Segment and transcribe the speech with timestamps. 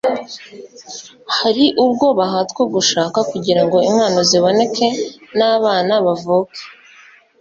[1.37, 4.87] hari ubwo bahatwa gushaka kugirango inkwano ziboneke,
[5.37, 6.61] n'abana bavuke